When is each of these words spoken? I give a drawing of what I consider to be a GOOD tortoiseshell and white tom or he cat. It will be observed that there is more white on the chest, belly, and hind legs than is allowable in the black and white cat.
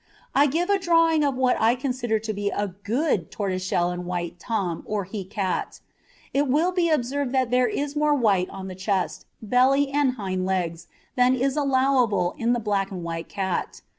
I 0.33 0.47
give 0.47 0.67
a 0.71 0.79
drawing 0.79 1.23
of 1.23 1.35
what 1.35 1.61
I 1.61 1.75
consider 1.75 2.17
to 2.17 2.33
be 2.33 2.49
a 2.49 2.69
GOOD 2.69 3.29
tortoiseshell 3.29 3.91
and 3.91 4.07
white 4.07 4.39
tom 4.39 4.81
or 4.87 5.03
he 5.03 5.23
cat. 5.23 5.79
It 6.33 6.47
will 6.47 6.71
be 6.71 6.89
observed 6.89 7.33
that 7.33 7.51
there 7.51 7.67
is 7.67 7.95
more 7.95 8.15
white 8.15 8.49
on 8.49 8.67
the 8.67 8.73
chest, 8.73 9.27
belly, 9.43 9.89
and 9.89 10.13
hind 10.13 10.43
legs 10.43 10.87
than 11.15 11.35
is 11.35 11.55
allowable 11.55 12.33
in 12.39 12.51
the 12.53 12.59
black 12.59 12.89
and 12.89 13.03
white 13.03 13.29
cat. 13.29 13.81